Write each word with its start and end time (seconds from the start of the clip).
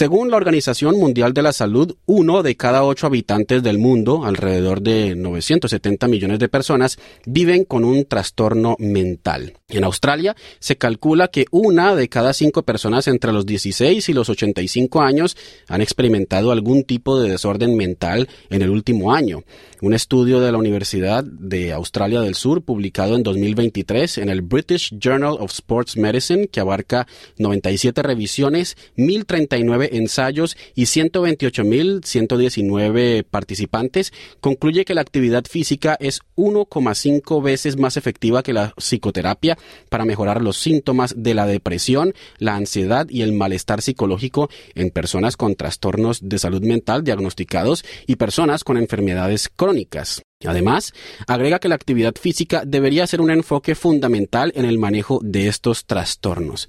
Según 0.00 0.30
la 0.30 0.38
Organización 0.38 0.98
Mundial 0.98 1.34
de 1.34 1.42
la 1.42 1.52
Salud, 1.52 1.94
uno 2.06 2.42
de 2.42 2.56
cada 2.56 2.84
ocho 2.84 3.06
habitantes 3.06 3.62
del 3.62 3.76
mundo, 3.76 4.24
alrededor 4.24 4.80
de 4.80 5.14
970 5.14 6.08
millones 6.08 6.38
de 6.38 6.48
personas, 6.48 6.98
viven 7.26 7.64
con 7.64 7.84
un 7.84 8.06
trastorno 8.06 8.76
mental. 8.78 9.58
En 9.68 9.84
Australia 9.84 10.34
se 10.58 10.78
calcula 10.78 11.28
que 11.28 11.44
una 11.50 11.94
de 11.94 12.08
cada 12.08 12.32
cinco 12.32 12.62
personas 12.62 13.08
entre 13.08 13.30
los 13.30 13.44
16 13.44 14.08
y 14.08 14.12
los 14.14 14.30
85 14.30 15.02
años 15.02 15.36
han 15.68 15.82
experimentado 15.82 16.50
algún 16.50 16.84
tipo 16.84 17.20
de 17.20 17.28
desorden 17.28 17.76
mental 17.76 18.26
en 18.48 18.62
el 18.62 18.70
último 18.70 19.12
año. 19.12 19.44
Un 19.82 19.92
estudio 19.92 20.40
de 20.40 20.50
la 20.50 20.58
Universidad 20.58 21.24
de 21.24 21.72
Australia 21.72 22.22
del 22.22 22.34
Sur, 22.34 22.62
publicado 22.62 23.16
en 23.16 23.22
2023 23.22 24.18
en 24.18 24.30
el 24.30 24.40
British 24.40 24.94
Journal 24.98 25.36
of 25.38 25.52
Sports 25.52 25.98
Medicine, 25.98 26.48
que 26.48 26.60
abarca 26.60 27.06
97 27.36 28.02
revisiones, 28.02 28.76
1039 28.96 29.89
ensayos 29.90 30.56
y 30.74 30.84
128.119 30.84 33.24
participantes, 33.24 34.12
concluye 34.40 34.84
que 34.84 34.94
la 34.94 35.00
actividad 35.00 35.44
física 35.44 35.96
es 36.00 36.20
1,5 36.36 37.42
veces 37.42 37.76
más 37.76 37.96
efectiva 37.96 38.42
que 38.42 38.52
la 38.52 38.74
psicoterapia 38.76 39.56
para 39.88 40.04
mejorar 40.04 40.42
los 40.42 40.56
síntomas 40.56 41.14
de 41.16 41.34
la 41.34 41.46
depresión, 41.46 42.14
la 42.38 42.56
ansiedad 42.56 43.08
y 43.08 43.22
el 43.22 43.32
malestar 43.32 43.82
psicológico 43.82 44.50
en 44.74 44.90
personas 44.90 45.36
con 45.36 45.54
trastornos 45.54 46.28
de 46.28 46.38
salud 46.38 46.62
mental 46.62 47.04
diagnosticados 47.04 47.84
y 48.06 48.16
personas 48.16 48.64
con 48.64 48.76
enfermedades 48.76 49.48
crónicas. 49.48 50.22
Además, 50.46 50.94
agrega 51.26 51.58
que 51.58 51.68
la 51.68 51.74
actividad 51.74 52.14
física 52.18 52.62
debería 52.66 53.06
ser 53.06 53.20
un 53.20 53.30
enfoque 53.30 53.74
fundamental 53.74 54.54
en 54.56 54.64
el 54.64 54.78
manejo 54.78 55.20
de 55.22 55.48
estos 55.48 55.84
trastornos. 55.84 56.66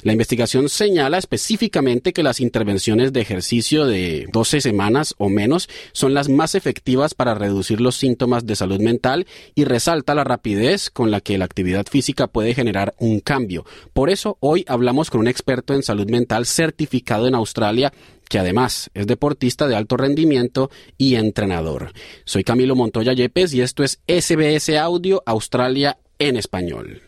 La 0.00 0.12
investigación 0.12 0.70
señala 0.70 1.18
específicamente 1.18 2.14
que 2.14 2.22
las 2.22 2.40
intervenciones 2.40 3.12
de 3.12 3.20
ejercicio 3.20 3.84
de 3.84 4.26
12 4.32 4.62
semanas 4.62 5.14
o 5.18 5.28
menos 5.28 5.68
son 5.92 6.14
las 6.14 6.30
más 6.30 6.54
efectivas 6.54 7.12
para 7.12 7.34
reducir 7.34 7.82
los 7.82 7.96
síntomas 7.96 8.46
de 8.46 8.56
salud 8.56 8.80
mental 8.80 9.26
y 9.54 9.64
resalta 9.64 10.14
la 10.14 10.24
rapidez 10.24 10.88
con 10.88 11.10
la 11.10 11.20
que 11.20 11.36
la 11.36 11.44
actividad 11.44 11.84
física 11.90 12.26
puede 12.26 12.54
generar 12.54 12.94
un 12.98 13.20
cambio. 13.20 13.66
Por 13.92 14.08
eso, 14.08 14.38
hoy 14.40 14.64
hablamos 14.66 15.10
con 15.10 15.20
un 15.20 15.28
experto 15.28 15.74
en 15.74 15.82
salud 15.82 16.08
mental 16.08 16.46
certificado 16.46 17.28
en 17.28 17.34
Australia 17.34 17.92
que 18.30 18.38
además 18.38 18.90
es 18.94 19.08
deportista 19.08 19.66
de 19.66 19.74
alto 19.74 19.96
rendimiento 19.98 20.70
y 20.96 21.16
entrenador. 21.16 21.92
Soy 22.24 22.44
Camilo 22.44 22.76
Montoya 22.76 23.12
Yepes 23.12 23.52
y 23.52 23.60
esto 23.60 23.82
es 23.82 24.00
SBS 24.06 24.78
Audio 24.78 25.22
Australia 25.26 25.98
en 26.18 26.36
español. 26.36 27.02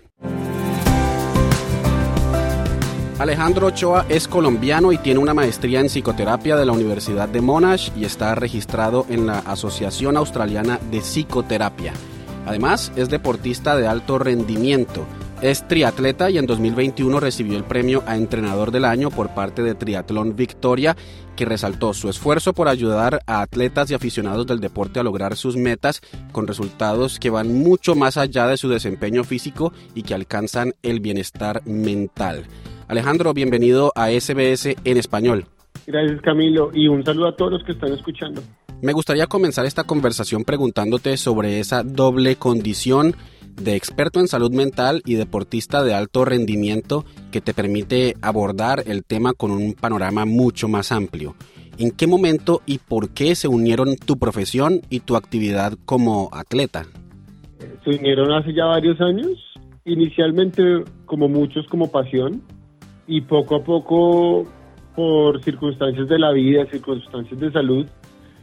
Alejandro 3.21 3.69
Ochoa 3.69 4.05
es 4.09 4.27
colombiano 4.27 4.91
y 4.91 4.99
tiene 4.99 5.21
una 5.21 5.33
maestría 5.33 5.79
en 5.79 5.87
psicoterapia 5.87 6.57
de 6.57 6.67
la 6.67 6.73
Universidad 6.73 7.29
de 7.29 7.41
Monash 7.41 7.91
y 7.97 8.05
está 8.05 8.35
registrado 8.35 9.07
en 9.09 9.27
la 9.27 9.39
Asociación 9.39 10.17
Australiana 10.17 10.81
de 10.91 11.03
Psicoterapia. 11.03 11.93
Además, 12.47 12.91
es 12.97 13.11
deportista 13.11 13.77
de 13.77 13.87
alto 13.87 14.19
rendimiento 14.19 15.07
es 15.43 15.67
triatleta 15.67 16.31
y 16.31 16.39
en 16.39 16.47
2021 16.47 17.19
recibió 17.19 17.57
el 17.57 17.65
premio 17.65 18.05
a 18.07 18.17
Entrenador 18.17 18.71
del 18.71 18.85
Año 18.85 19.11
por 19.11 19.35
parte 19.35 19.63
de 19.63 19.75
Triatlón 19.75 20.37
Victoria, 20.37 20.97
que 21.35 21.45
resaltó 21.45 21.93
su 21.95 22.09
esfuerzo 22.09 22.53
por 22.53 22.69
ayudar 22.69 23.21
a 23.27 23.43
atletas 23.43 23.91
y 23.91 23.95
aficionados 23.95 24.47
del 24.47 24.61
deporte 24.61 25.01
a 25.01 25.03
lograr 25.03 25.37
sus 25.37 25.57
metas 25.57 26.01
con 26.31 26.47
resultados 26.47 27.19
que 27.19 27.31
van 27.31 27.53
mucho 27.53 27.97
más 27.97 28.17
allá 28.17 28.47
de 28.47 28.57
su 28.57 28.69
desempeño 28.69 29.25
físico 29.25 29.73
y 29.97 30.05
que 30.05 30.15
alcanzan 30.15 30.75
el 30.83 31.01
bienestar 31.01 31.67
mental. 31.67 32.45
Alejandro, 32.87 33.35
bienvenido 33.35 33.93
a 33.97 34.11
SBS 34.11 34.77
en 34.85 34.97
español. 34.97 35.47
Gracias 35.89 36.21
Camilo 36.21 36.71
y 36.73 36.87
un 36.87 37.05
saludo 37.05 37.27
a 37.27 37.37
todos 37.37 37.51
los 37.53 37.65
que 37.65 37.73
están 37.73 37.93
escuchando. 37.93 38.43
Me 38.81 38.93
gustaría 38.93 39.27
comenzar 39.27 39.67
esta 39.67 39.85
conversación 39.85 40.45
preguntándote 40.45 41.17
sobre 41.17 41.59
esa 41.59 41.83
doble 41.83 42.37
condición 42.37 43.17
de 43.61 43.77
experto 43.77 44.21
en 44.21 44.29
salud 44.29 44.53
mental 44.53 45.03
y 45.05 45.15
deportista 45.15 45.83
de 45.83 45.95
alto 45.95 46.25
rendimiento 46.25 47.05
que 47.31 47.41
te 47.41 47.55
permite 47.55 48.15
abordar 48.23 48.83
el 48.87 49.05
tema 49.05 49.33
con 49.33 49.51
un 49.51 49.75
panorama 49.75 50.25
mucho 50.25 50.69
más 50.69 50.93
amplio. 50.93 51.35
¿En 51.79 51.91
qué 51.91 52.07
momento 52.07 52.61
y 52.67 52.79
por 52.79 53.11
qué 53.11 53.35
se 53.35 53.49
unieron 53.49 53.97
tu 53.97 54.19
profesión 54.19 54.83
y 54.91 55.01
tu 55.01 55.17
actividad 55.17 55.73
como 55.85 56.29
atleta? 56.33 56.85
Se 57.85 57.91
unieron 57.91 58.33
hace 58.33 58.53
ya 58.53 58.67
varios 58.67 59.01
años, 59.01 59.31
inicialmente 59.85 60.85
como 61.07 61.29
muchos 61.29 61.67
como 61.69 61.91
pasión 61.91 62.43
y 63.07 63.23
poco 63.23 63.57
a 63.57 63.65
poco 63.65 64.47
por 64.95 65.43
circunstancias 65.43 66.09
de 66.09 66.19
la 66.19 66.33
vida, 66.33 66.67
circunstancias 66.67 67.41
de 67.41 67.51
salud, 67.51 67.87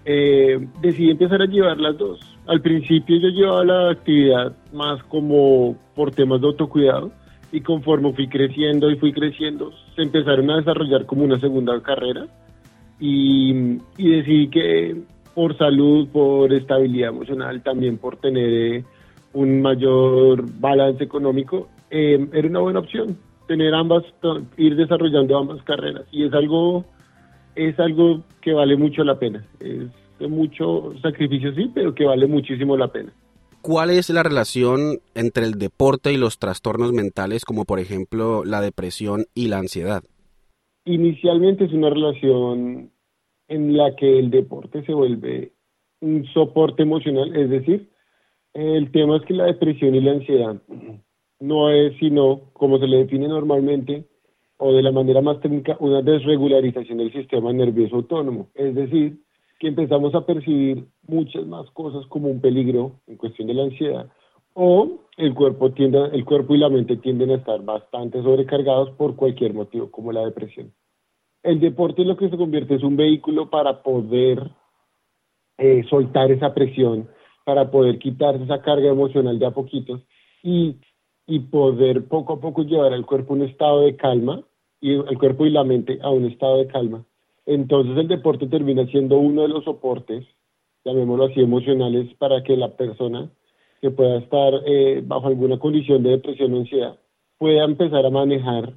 eh, 0.06 0.68
decidí 0.82 1.12
empezar 1.12 1.42
a 1.42 1.46
llevar 1.46 1.78
las 1.78 1.98
dos. 1.98 2.20
Al 2.50 2.62
principio 2.62 3.18
yo 3.18 3.28
llevaba 3.28 3.64
la 3.64 3.92
actividad 3.92 4.56
más 4.74 5.04
como 5.04 5.78
por 5.94 6.10
temas 6.10 6.42
de 6.42 6.48
autocuidado 6.48 7.12
y 7.52 7.62
conforme 7.62 8.12
fui 8.14 8.28
creciendo 8.28 8.90
y 8.90 8.96
fui 8.96 9.14
creciendo, 9.14 9.72
se 9.96 10.02
empezaron 10.02 10.50
a 10.50 10.58
desarrollar 10.58 11.06
como 11.06 11.26
una 11.26 11.40
segunda 11.40 11.80
carrera 11.84 12.26
y, 13.00 13.78
decidí 14.00 14.48
que 14.50 15.00
por 15.36 15.56
salud, 15.60 16.08
por 16.08 16.52
estabilidad 16.52 17.10
emocional, 17.10 17.62
también 17.62 18.00
por 18.00 18.18
tener 18.18 18.50
eh, 18.50 18.84
un 19.34 19.62
mayor 19.62 20.44
balance 20.60 21.04
económico, 21.04 21.70
eh, 21.92 22.28
era 22.34 22.48
una 22.48 22.62
buena 22.62 22.80
opción 22.80 23.16
tener 23.48 23.76
ambas, 23.76 24.06
ir 24.58 24.76
desarrollando 24.76 25.38
ambas 25.38 25.62
carreras 25.66 26.06
y 26.12 26.24
es 26.24 26.34
algo 26.34 26.84
es 27.56 27.80
algo 27.80 28.24
que 28.42 28.54
vale 28.54 28.76
mucho 28.76 29.04
la 29.04 29.20
pena. 29.20 29.44
Mucho 30.28 30.94
sacrificio, 31.02 31.54
sí, 31.54 31.72
pero 31.74 31.96
que 31.96 32.06
vale 32.06 32.28
muchísimo 32.28 32.76
la 32.76 32.92
pena. 32.92 33.14
¿Cuál 33.62 33.90
es 33.90 34.10
la 34.10 34.24
relación 34.24 35.00
entre 35.16 35.46
el 35.46 35.54
deporte 35.54 36.14
y 36.14 36.18
los 36.18 36.40
trastornos 36.40 36.94
mentales, 36.94 37.44
como 37.44 37.66
por 37.66 37.80
ejemplo 37.80 38.46
la 38.46 38.62
depresión 38.62 39.26
y 39.34 39.48
la 39.48 39.58
ansiedad? 39.58 40.04
Inicialmente 40.86 41.66
es 41.66 41.74
una 41.74 41.90
relación 41.90 42.92
en 43.48 43.78
la 43.78 43.96
que 43.96 44.20
el 44.20 44.30
deporte 44.30 44.86
se 44.86 44.94
vuelve 44.94 45.52
un 46.02 46.26
soporte 46.34 46.84
emocional, 46.84 47.36
es 47.36 47.50
decir, 47.50 47.90
el 48.54 48.92
tema 48.92 49.18
es 49.18 49.24
que 49.24 49.34
la 49.34 49.46
depresión 49.46 49.94
y 49.94 50.02
la 50.02 50.12
ansiedad 50.12 50.62
no 51.40 51.70
es 51.70 51.98
sino, 52.00 52.52
como 52.54 52.80
se 52.80 52.88
le 52.88 52.98
define 52.98 53.28
normalmente, 53.28 54.06
o 54.58 54.74
de 54.74 54.84
la 54.84 54.92
manera 54.92 55.22
más 55.22 55.40
técnica, 55.40 55.78
una 55.80 56.02
desregularización 56.02 56.98
del 56.98 57.14
sistema 57.14 57.54
nervioso 57.54 57.98
autónomo. 57.98 58.50
Es 58.56 58.76
decir, 58.76 59.20
que 59.60 59.68
empezamos 59.68 60.16
a 60.16 60.26
percibir 60.26 60.86
muchas 61.06 61.46
más 61.46 61.70
cosas 61.72 62.06
como 62.08 62.30
un 62.30 62.40
peligro 62.40 63.02
en 63.08 63.18
cuestión 63.18 63.48
de 63.48 63.54
la 63.54 63.64
ansiedad, 63.64 64.10
o 64.54 65.00
el 65.18 65.34
cuerpo, 65.34 65.72
tiende, 65.72 66.10
el 66.14 66.26
cuerpo 66.26 66.56
y 66.56 66.58
la 66.58 66.70
mente 66.70 66.98
tienden 66.98 67.32
a 67.32 67.36
estar 67.36 67.62
bastante 67.64 68.24
sobrecargados 68.24 68.90
por 68.92 69.16
cualquier 69.16 69.54
motivo, 69.54 69.92
como 69.92 70.12
la 70.12 70.26
depresión. 70.26 70.74
El 71.44 71.60
deporte 71.60 72.04
lo 72.04 72.18
que 72.18 72.30
se 72.30 72.38
convierte 72.38 72.76
es 72.76 72.84
un 72.84 72.98
vehículo 72.98 73.50
para 73.50 73.84
poder 73.84 74.52
eh, 75.58 75.84
soltar 75.90 76.32
esa 76.32 76.54
presión, 76.54 77.10
para 77.46 77.70
poder 77.70 78.00
quitarse 78.00 78.44
esa 78.44 78.62
carga 78.62 78.90
emocional 78.90 79.40
de 79.40 79.46
a 79.46 79.52
poquitos 79.52 80.02
y, 80.42 80.78
y 81.28 81.40
poder 81.40 82.08
poco 82.08 82.34
a 82.34 82.40
poco 82.40 82.64
llevar 82.64 82.94
al 82.94 83.06
cuerpo 83.06 83.34
a 83.34 83.38
un 83.38 83.44
estado 83.44 83.82
de 83.82 83.96
calma 83.96 84.42
y 84.82 84.94
el 84.94 85.18
cuerpo 85.18 85.46
y 85.46 85.50
la 85.50 85.64
mente 85.64 86.00
a 86.02 86.10
un 86.10 86.26
estado 86.26 86.58
de 86.58 86.68
calma. 86.68 87.06
Entonces 87.50 87.98
el 87.98 88.08
deporte 88.08 88.46
termina 88.46 88.86
siendo 88.92 89.18
uno 89.18 89.42
de 89.42 89.48
los 89.48 89.64
soportes, 89.64 90.24
llamémoslo 90.86 91.26
así, 91.26 91.40
emocionales 91.40 92.14
para 92.20 92.44
que 92.44 92.56
la 92.56 92.78
persona 92.78 93.32
que 93.82 93.90
pueda 93.90 94.20
estar 94.20 94.54
eh, 94.68 95.02
bajo 95.04 95.30
alguna 95.30 95.58
condición 95.58 96.04
de 96.04 96.12
depresión 96.12 96.54
o 96.54 96.58
ansiedad 96.58 97.00
pueda 97.40 97.66
empezar 97.66 98.06
a 98.06 98.12
manejar 98.12 98.76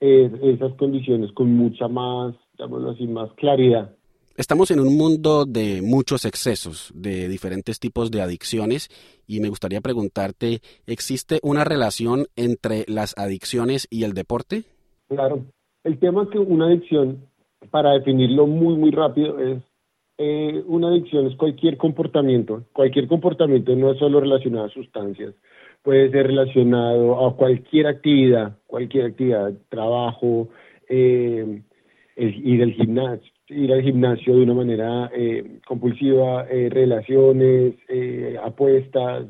eh, 0.00 0.28
esas 0.42 0.72
condiciones 0.74 1.30
con 1.30 1.54
mucha 1.54 1.86
más, 1.86 2.34
llamémoslo 2.58 2.90
así, 2.90 3.06
más 3.06 3.30
claridad. 3.34 3.94
Estamos 4.36 4.72
en 4.72 4.80
un 4.80 4.98
mundo 4.98 5.44
de 5.44 5.80
muchos 5.80 6.24
excesos, 6.24 6.90
de 6.96 7.28
diferentes 7.28 7.78
tipos 7.78 8.10
de 8.10 8.20
adicciones, 8.20 8.88
y 9.28 9.38
me 9.38 9.48
gustaría 9.48 9.80
preguntarte, 9.80 10.60
¿existe 10.86 11.38
una 11.44 11.62
relación 11.62 12.26
entre 12.34 12.84
las 12.88 13.16
adicciones 13.16 13.86
y 13.90 14.02
el 14.02 14.12
deporte? 14.12 14.64
Claro. 15.06 15.44
El 15.84 15.98
tema 15.98 16.24
es 16.24 16.30
que 16.30 16.38
una 16.38 16.66
adicción, 16.66 17.26
para 17.72 17.92
definirlo 17.94 18.46
muy, 18.46 18.76
muy 18.76 18.92
rápido, 18.92 19.40
es 19.40 19.58
eh, 20.18 20.62
una 20.66 20.88
adicción 20.88 21.26
es 21.26 21.36
cualquier 21.36 21.76
comportamiento. 21.76 22.64
Cualquier 22.72 23.08
comportamiento 23.08 23.74
no 23.74 23.90
es 23.90 23.98
solo 23.98 24.20
relacionado 24.20 24.66
a 24.66 24.68
sustancias, 24.68 25.34
puede 25.82 26.10
ser 26.10 26.28
relacionado 26.28 27.26
a 27.26 27.36
cualquier 27.36 27.88
actividad, 27.88 28.56
cualquier 28.66 29.06
actividad, 29.06 29.52
trabajo, 29.68 30.48
eh, 30.88 31.62
ir 32.16 32.62
al 32.62 32.72
gimnasio, 32.72 33.32
ir 33.48 33.72
al 33.72 33.82
gimnasio 33.82 34.36
de 34.36 34.42
una 34.42 34.54
manera 34.54 35.10
eh, 35.14 35.58
compulsiva, 35.66 36.46
eh, 36.48 36.68
relaciones, 36.70 37.74
eh, 37.88 38.36
apuestas, 38.42 39.26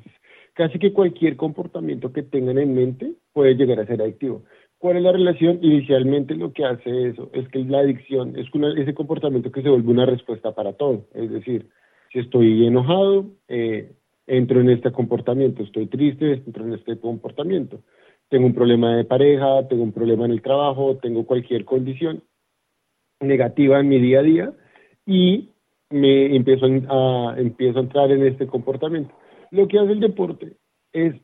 casi 0.55 0.79
que 0.79 0.93
cualquier 0.93 1.37
comportamiento 1.37 2.13
que 2.13 2.23
tengan 2.23 2.59
en 2.59 2.75
mente 2.75 3.15
puede 3.33 3.55
llegar 3.55 3.81
a 3.81 3.87
ser 3.87 4.03
adictivo. 4.03 4.43
¿Cuál 4.83 4.97
es 4.97 5.05
la 5.05 5.13
relación? 5.13 5.61
Inicialmente 5.63 6.35
lo 6.35 6.53
que 6.53 6.65
hace 6.65 7.11
eso 7.11 7.31
es 7.33 7.49
que 7.51 7.61
la 7.61 7.79
adicción 7.79 8.37
es 8.37 8.49
ese 8.77 8.95
comportamiento 8.95 9.53
que 9.53 9.63
se 9.63 9.69
vuelve 9.69 9.93
una 9.93 10.07
respuesta 10.07 10.57
para 10.57 10.73
todo. 10.73 11.07
Es 11.15 11.31
decir, 11.31 11.69
si 12.13 12.19
estoy 12.19 12.67
enojado, 12.67 13.27
entro 14.27 14.61
en 14.61 14.71
este 14.71 14.91
comportamiento, 14.91 15.63
estoy 15.63 15.87
triste, 15.87 16.33
entro 16.33 16.67
en 16.67 16.73
este 16.73 16.99
comportamiento. 16.99 17.79
Tengo 18.29 18.47
un 18.47 18.55
problema 18.55 18.97
de 18.97 19.05
pareja, 19.05 19.69
tengo 19.69 19.85
un 19.85 19.93
problema 19.93 20.25
en 20.25 20.33
el 20.33 20.43
trabajo, 20.43 20.99
tengo 21.01 21.27
cualquier 21.27 21.65
condición, 21.65 22.25
negativa 23.21 23.79
en 23.79 23.89
mi 23.89 24.01
día 24.01 24.19
a 24.19 24.25
día 24.25 24.53
y 25.07 25.51
me 25.91 26.35
empiezo 26.35 26.67
a, 26.67 27.37
empiezo 27.39 27.79
a 27.79 27.83
entrar 27.83 28.11
en 28.11 28.27
este 28.27 28.49
comportamiento. 28.49 29.15
Lo 29.53 29.69
que 29.69 29.79
hace 29.79 29.93
el 29.93 30.01
deporte 30.01 30.57
es, 30.93 31.15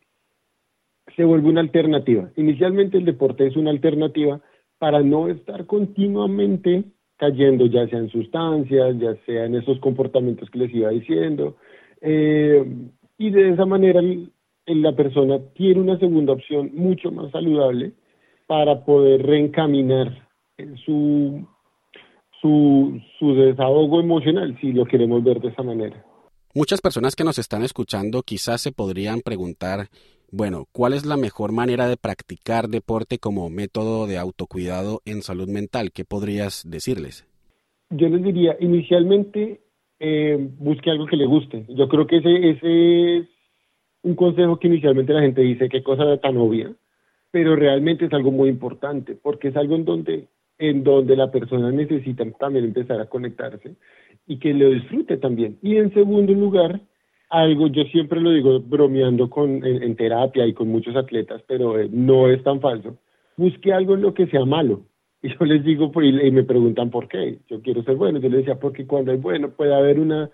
se 1.19 1.25
vuelve 1.25 1.49
una 1.49 1.61
alternativa. 1.61 2.31
Inicialmente 2.37 2.97
el 2.97 3.05
deporte 3.05 3.45
es 3.45 3.57
una 3.57 3.71
alternativa 3.71 4.41
para 4.79 5.03
no 5.03 5.27
estar 5.27 5.67
continuamente 5.67 6.85
cayendo, 7.17 7.67
ya 7.67 7.89
sea 7.89 7.99
en 7.99 8.09
sustancias, 8.09 8.97
ya 9.01 9.17
sea 9.27 9.47
en 9.47 9.57
esos 9.57 9.81
comportamientos 9.81 10.49
que 10.49 10.61
les 10.61 10.73
iba 10.73 10.91
diciendo. 10.91 11.57
Eh, 12.01 12.65
y 13.19 13.31
de 13.31 13.51
esa 13.51 13.67
manera 13.67 14.01
la 14.67 14.93
persona 14.95 15.41
tiene 15.55 15.81
una 15.81 15.99
segunda 15.99 16.35
opción 16.35 16.71
mucho 16.75 17.11
más 17.11 17.33
saludable 17.33 17.95
para 18.47 18.85
poder 18.85 19.27
reencaminar 19.27 20.29
su 20.85 21.45
su, 22.41 23.01
su 23.19 23.35
desahogo 23.35 23.99
emocional, 23.99 24.57
si 24.61 24.73
lo 24.73 24.85
queremos 24.85 25.25
ver 25.25 25.41
de 25.41 25.49
esa 25.49 25.65
manera. 25.65 26.05
Muchas 26.55 26.81
personas 26.81 27.17
que 27.17 27.25
nos 27.25 27.39
están 27.39 27.63
escuchando 27.65 28.23
quizás 28.23 28.61
se 28.61 28.71
podrían 28.71 29.21
preguntar, 29.21 29.89
bueno, 30.31 30.67
¿cuál 30.73 30.93
es 30.93 31.07
la 31.07 31.17
mejor 31.17 31.53
manera 31.53 31.89
de 31.89 31.97
practicar 31.97 32.69
deporte 32.69 33.19
como 33.19 33.49
método 33.51 34.07
de 34.07 34.19
autocuidado 34.19 35.01
en 35.05 35.23
salud 35.23 35.49
mental? 35.49 35.91
¿Qué 35.93 36.05
podrías 36.05 36.65
decirles? 36.69 37.27
Yo 37.91 38.09
les 38.09 38.23
diría, 38.23 38.57
inicialmente, 38.61 39.61
eh, 39.99 40.37
busque 40.59 40.91
algo 40.91 41.07
que 41.07 41.17
le 41.17 41.27
guste. 41.27 41.65
Yo 41.69 41.89
creo 41.89 42.07
que 42.07 42.19
ese, 42.19 42.51
ese 42.51 43.17
es 43.19 43.27
un 44.03 44.15
consejo 44.15 44.59
que 44.59 44.69
inicialmente 44.69 45.13
la 45.13 45.23
gente 45.23 45.41
dice, 45.41 45.69
qué 45.69 45.83
cosa 45.83 46.19
tan 46.19 46.37
obvia, 46.37 46.73
pero 47.31 47.57
realmente 47.57 48.07
es 48.07 48.13
algo 48.13 48.31
muy 48.31 48.49
importante, 48.49 49.17
porque 49.21 49.49
es 49.49 49.57
algo 49.57 49.77
en 49.77 49.85
donde 49.85 50.29
en 50.59 50.83
donde 50.83 51.17
la 51.17 51.31
persona 51.31 51.71
necesita 51.71 52.25
también 52.33 52.65
empezar 52.65 53.01
a 53.01 53.07
conectarse 53.07 53.77
y 54.27 54.39
que 54.39 54.53
lo 54.53 54.71
disfrute 54.71 55.17
también. 55.17 55.59
Y 55.63 55.77
en 55.77 55.95
segundo 55.95 56.33
lugar, 56.33 56.81
algo, 57.31 57.67
yo 57.69 57.85
siempre 57.85 58.21
lo 58.21 58.31
digo 58.31 58.61
bromeando 58.61 59.29
con, 59.29 59.65
en, 59.65 59.97
terapia 59.97 60.47
y 60.47 60.55
con 60.55 60.69
muchos 60.69 60.97
atletas, 60.97 61.43
pero 61.47 61.79
eh, 61.79 61.89
no 61.91 62.29
es 62.29 62.43
tan 62.43 62.61
falso, 62.61 62.99
busque 63.37 63.73
algo 63.73 63.95
en 63.95 64.03
lo 64.03 64.15
que 64.15 64.27
sea 64.27 64.45
malo. 64.45 64.83
Y 65.21 65.37
yo 65.37 65.45
les 65.47 65.65
digo, 65.65 65.91
pues, 65.91 66.15
y 66.15 66.31
me 66.31 66.45
preguntan 66.45 66.91
por 66.91 67.09
qué, 67.09 67.39
yo 67.49 67.61
quiero 67.61 67.83
ser 67.83 67.97
bueno, 67.97 68.21
yo 68.21 68.29
les 68.29 68.39
decía, 68.39 68.61
porque 68.61 68.87
cuando 68.87 69.11
hay 69.11 69.19
bueno 69.19 69.51
puede 69.51 69.75
haber 69.75 69.99
una 69.99 70.31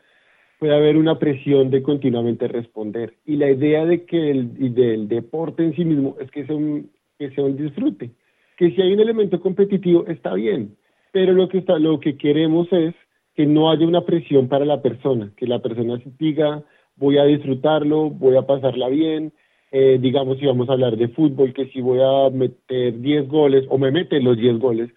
puede 0.58 0.74
haber 0.74 0.96
una 0.96 1.18
presión 1.18 1.70
de 1.70 1.82
continuamente 1.82 2.48
responder. 2.48 3.14
Y 3.24 3.36
la 3.36 3.50
idea 3.50 3.84
de 3.84 4.04
que 4.04 4.30
el, 4.30 4.74
del 4.74 5.08
deporte 5.08 5.64
en 5.64 5.74
sí 5.74 5.84
mismo 5.84 6.16
es 6.20 6.30
que 6.30 6.46
sea 6.46 6.54
un, 6.54 6.90
que 7.18 7.30
sea 7.30 7.44
un 7.44 7.56
disfrute. 7.56 8.10
Que 8.56 8.70
si 8.70 8.80
hay 8.80 8.92
un 8.92 9.00
elemento 9.00 9.40
competitivo 9.40 10.06
está 10.06 10.34
bien, 10.34 10.76
pero 11.12 11.32
lo 11.32 11.48
que 11.48 11.58
está, 11.58 11.78
lo 11.78 12.00
que 12.00 12.16
queremos 12.16 12.72
es 12.72 12.94
que 13.34 13.46
no 13.46 13.70
haya 13.70 13.86
una 13.86 14.04
presión 14.04 14.48
para 14.48 14.64
la 14.64 14.80
persona, 14.80 15.32
que 15.36 15.46
la 15.46 15.60
persona 15.60 16.00
diga 16.18 16.62
voy 16.96 17.18
a 17.18 17.24
disfrutarlo, 17.24 18.10
voy 18.10 18.36
a 18.36 18.42
pasarla 18.42 18.88
bien, 18.88 19.32
eh, 19.72 19.98
digamos 20.00 20.38
si 20.38 20.46
vamos 20.46 20.68
a 20.68 20.74
hablar 20.74 20.96
de 20.96 21.08
fútbol, 21.08 21.52
que 21.52 21.66
si 21.66 21.80
voy 21.80 21.98
a 22.00 22.30
meter 22.30 23.00
10 23.00 23.28
goles 23.28 23.64
o 23.68 23.78
me 23.78 23.90
meten 23.90 24.24
los 24.24 24.36
10 24.36 24.58
goles, 24.58 24.90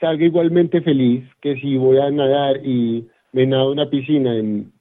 salga 0.00 0.24
igualmente 0.24 0.80
feliz 0.80 1.24
que 1.40 1.56
si 1.56 1.76
voy 1.76 1.98
a 1.98 2.10
nadar 2.10 2.64
y 2.64 3.06
me 3.32 3.46
nado 3.46 3.72
una 3.72 3.90
piscina 3.90 4.36
en 4.36 4.72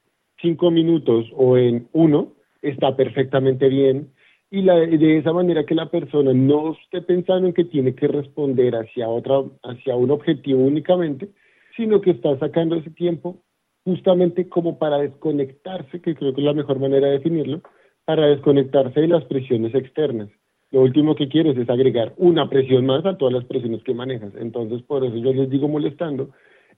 5 0.41 0.71
minutos 0.71 1.25
o 1.35 1.57
en 1.57 1.87
uno, 1.93 2.33
está 2.61 2.95
perfectamente 2.95 3.69
bien. 3.69 4.09
Y 4.49 4.63
la, 4.63 4.75
de 4.75 5.17
esa 5.17 5.31
manera 5.31 5.65
que 5.65 5.75
la 5.75 5.89
persona 5.89 6.33
no 6.33 6.73
esté 6.73 7.01
pensando 7.01 7.47
en 7.47 7.53
que 7.53 7.63
tiene 7.63 7.95
que 7.95 8.07
responder 8.07 8.75
hacia 8.75 9.07
otra, 9.07 9.41
hacia 9.63 9.95
un 9.95 10.11
objetivo 10.11 10.61
únicamente, 10.61 11.29
sino 11.77 12.01
que 12.01 12.11
está 12.11 12.37
sacando 12.37 12.75
ese 12.75 12.89
tiempo 12.89 13.41
justamente 13.83 14.47
como 14.49 14.77
para 14.77 14.99
desconectarse, 14.99 16.01
que 16.01 16.15
creo 16.15 16.33
que 16.33 16.41
es 16.41 16.45
la 16.45 16.53
mejor 16.53 16.79
manera 16.79 17.07
de 17.07 17.13
definirlo, 17.13 17.61
para 18.05 18.27
desconectarse 18.27 19.01
de 19.01 19.07
las 19.07 19.23
presiones 19.25 19.73
externas. 19.75 20.29
Lo 20.71 20.81
último 20.81 21.15
que 21.15 21.27
quieres 21.27 21.57
es 21.57 21.69
agregar 21.69 22.13
una 22.17 22.49
presión 22.49 22.85
más 22.85 23.05
a 23.05 23.17
todas 23.17 23.33
las 23.33 23.45
presiones 23.45 23.83
que 23.83 23.93
manejas. 23.93 24.33
Entonces, 24.39 24.81
por 24.83 25.03
eso 25.03 25.17
yo 25.17 25.33
les 25.33 25.49
digo 25.49 25.67
molestando, 25.67 26.29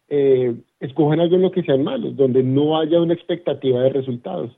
eh, 0.10 0.56
escojan 0.80 1.20
algo 1.20 1.36
en 1.36 1.44
lo 1.44 1.52
que 1.52 1.64
sean 1.64 1.84
malos, 1.84 2.16
donde 2.16 2.44
no 2.44 2.80
haya 2.80 3.02
una 3.02 3.14
expectativa 3.14 3.82
de 3.82 3.90
resultados 3.90 4.52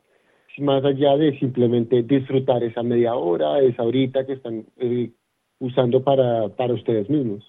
más 0.57 0.83
allá 0.85 1.17
de 1.17 1.37
simplemente 1.39 2.03
disfrutar 2.03 2.63
esa 2.63 2.83
media 2.83 3.15
hora, 3.15 3.59
esa 3.59 3.83
horita 3.83 4.25
que 4.25 4.33
están 4.33 4.65
eh, 4.77 5.11
usando 5.59 6.03
para, 6.03 6.49
para 6.49 6.73
ustedes 6.73 7.09
mismos. 7.09 7.43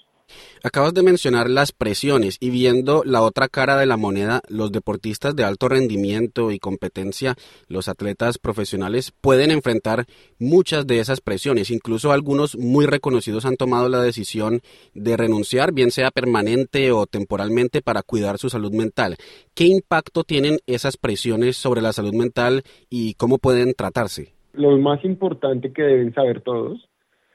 Acabas 0.63 0.95
de 0.95 1.03
mencionar 1.03 1.49
las 1.49 1.71
presiones 1.71 2.39
y 2.41 2.51
viendo 2.51 3.03
la 3.05 3.23
otra 3.23 3.49
cara 3.49 3.77
de 3.77 3.87
la 3.87 3.97
moneda, 3.97 4.41
los 4.49 4.73
deportistas 4.73 5.37
de 5.37 5.45
alto 5.45 5.69
rendimiento 5.69 6.51
y 6.51 6.59
competencia, 6.59 7.37
los 7.69 7.89
atletas 7.89 8.39
profesionales 8.39 9.13
pueden 9.21 9.53
enfrentar 9.53 10.07
muchas 10.39 10.87
de 10.87 10.99
esas 10.99 11.21
presiones. 11.21 11.71
Incluso 11.71 12.11
algunos 12.11 12.57
muy 12.57 12.87
reconocidos 12.87 13.47
han 13.47 13.57
tomado 13.57 13.89
la 13.89 14.03
decisión 14.03 14.61
de 14.93 15.17
renunciar, 15.17 15.73
bien 15.73 15.91
sea 15.91 16.11
permanente 16.11 16.91
o 16.91 17.07
temporalmente, 17.07 17.81
para 17.81 18.03
cuidar 18.03 18.39
su 18.39 18.51
salud 18.51 18.73
mental. 18.73 19.17
¿Qué 19.55 19.67
impacto 19.67 20.25
tienen 20.25 20.59
esas 20.67 20.97
presiones 20.97 21.57
sobre 21.57 21.81
la 21.81 21.93
salud 21.93 22.15
mental 22.15 22.63
y 22.91 23.15
cómo 23.15 23.39
pueden 23.39 23.75
tratarse? 23.75 24.35
Lo 24.53 24.77
más 24.79 25.05
importante 25.05 25.73
que 25.73 25.83
deben 25.83 26.13
saber 26.15 26.41
todos 26.41 26.89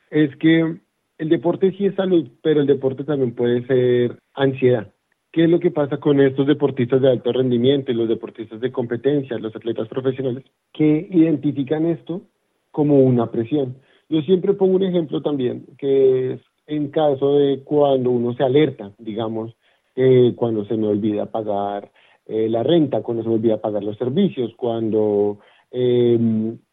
es 0.09 0.35
que 0.37 0.81
el 1.21 1.29
deporte 1.29 1.71
sí 1.77 1.85
es 1.85 1.93
salud, 1.93 2.27
pero 2.41 2.61
el 2.61 2.65
deporte 2.65 3.03
también 3.03 3.35
puede 3.35 3.63
ser 3.67 4.17
ansiedad. 4.33 4.91
¿Qué 5.31 5.43
es 5.43 5.49
lo 5.51 5.59
que 5.59 5.69
pasa 5.69 5.97
con 5.97 6.19
estos 6.19 6.47
deportistas 6.47 6.99
de 6.99 7.11
alto 7.11 7.31
rendimiento 7.31 7.91
y 7.91 7.95
los 7.95 8.09
deportistas 8.09 8.59
de 8.59 8.71
competencia, 8.71 9.37
los 9.37 9.55
atletas 9.55 9.87
profesionales, 9.87 10.43
que 10.73 11.07
identifican 11.11 11.85
esto 11.85 12.23
como 12.71 13.03
una 13.03 13.29
presión? 13.29 13.77
Yo 14.09 14.21
siempre 14.21 14.55
pongo 14.55 14.75
un 14.75 14.81
ejemplo 14.81 15.21
también, 15.21 15.67
que 15.77 16.33
es 16.33 16.41
en 16.65 16.89
caso 16.89 17.37
de 17.37 17.61
cuando 17.63 18.09
uno 18.09 18.33
se 18.33 18.43
alerta, 18.43 18.91
digamos, 18.97 19.55
eh, 19.95 20.33
cuando 20.35 20.65
se 20.65 20.75
me 20.75 20.87
olvida 20.87 21.27
pagar 21.27 21.91
eh, 22.25 22.49
la 22.49 22.63
renta, 22.63 23.03
cuando 23.03 23.21
se 23.21 23.29
me 23.29 23.35
olvida 23.35 23.61
pagar 23.61 23.83
los 23.83 23.97
servicios, 23.97 24.53
cuando 24.57 25.37
eh, 25.69 26.17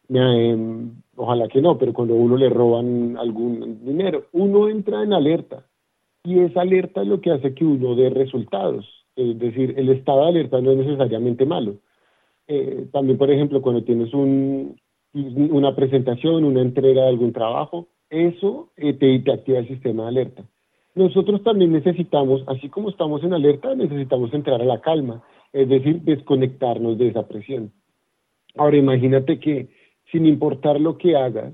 me, 0.09 0.91
ojalá 1.15 1.47
que 1.47 1.61
no, 1.61 1.77
pero 1.77 1.93
cuando 1.93 2.15
a 2.15 2.17
uno 2.17 2.35
le 2.35 2.49
roban 2.49 3.17
algún 3.17 3.85
dinero, 3.85 4.25
uno 4.33 4.67
entra 4.67 5.03
en 5.03 5.13
alerta 5.13 5.65
y 6.23 6.39
esa 6.39 6.61
alerta 6.61 7.01
es 7.01 7.07
lo 7.07 7.21
que 7.21 7.31
hace 7.31 7.53
que 7.53 7.63
uno 7.63 7.95
dé 7.95 8.09
resultados. 8.09 8.85
Es 9.15 9.37
decir, 9.39 9.73
el 9.77 9.89
estado 9.89 10.23
de 10.23 10.29
alerta 10.29 10.61
no 10.61 10.71
es 10.71 10.77
necesariamente 10.77 11.45
malo. 11.45 11.75
Eh, 12.47 12.87
también, 12.91 13.17
por 13.17 13.29
ejemplo, 13.29 13.61
cuando 13.61 13.83
tienes 13.83 14.13
un, 14.13 14.79
una 15.13 15.75
presentación, 15.75 16.43
una 16.43 16.61
entrega 16.61 17.03
de 17.03 17.09
algún 17.09 17.31
trabajo, 17.31 17.87
eso 18.09 18.71
eh, 18.75 18.93
te, 18.93 19.19
te 19.19 19.31
activa 19.31 19.59
el 19.59 19.67
sistema 19.67 20.03
de 20.03 20.09
alerta. 20.09 20.43
Nosotros 20.95 21.43
también 21.43 21.71
necesitamos, 21.71 22.43
así 22.47 22.69
como 22.69 22.89
estamos 22.89 23.23
en 23.23 23.33
alerta, 23.33 23.75
necesitamos 23.75 24.33
entrar 24.33 24.61
a 24.61 24.65
la 24.65 24.81
calma, 24.81 25.23
es 25.53 25.69
decir, 25.69 26.01
desconectarnos 26.01 26.97
de 26.97 27.09
esa 27.09 27.27
presión. 27.27 27.71
Ahora 28.57 28.77
imagínate 28.77 29.39
que 29.39 29.69
sin 30.11 30.25
importar 30.25 30.79
lo 30.79 30.97
que 30.97 31.15
hagas, 31.15 31.53